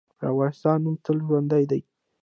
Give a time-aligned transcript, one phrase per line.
[0.19, 1.81] د افغانستان نوم تل ژوندی دی.